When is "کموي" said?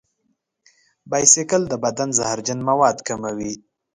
3.07-3.53